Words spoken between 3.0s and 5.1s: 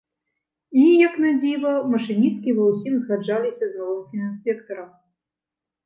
згаджаліся з новым фінінспектарам.